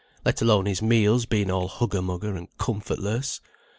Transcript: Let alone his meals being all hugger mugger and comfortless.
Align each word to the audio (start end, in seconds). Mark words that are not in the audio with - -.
Let 0.25 0.41
alone 0.41 0.65
his 0.65 0.81
meals 0.81 1.27
being 1.27 1.51
all 1.51 1.67
hugger 1.67 2.01
mugger 2.01 2.35
and 2.35 2.47
comfortless. 2.57 3.39